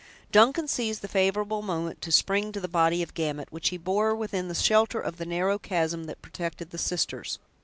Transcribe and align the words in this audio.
Duncan 0.31 0.67
seized 0.67 1.03
the 1.03 1.07
favorable 1.07 1.61
moment 1.61 2.01
to 2.01 2.11
spring 2.11 2.51
to 2.53 2.59
the 2.59 2.67
body 2.67 3.03
of 3.03 3.13
Gamut, 3.13 3.51
which 3.51 3.69
he 3.69 3.77
bore 3.77 4.15
within 4.15 4.47
the 4.47 4.55
shelter 4.55 4.99
of 4.99 5.17
the 5.17 5.27
narrow 5.27 5.59
chasm 5.59 6.05
that 6.05 6.23
protected 6.23 6.71
the 6.71 6.79
sisters. 6.79 7.37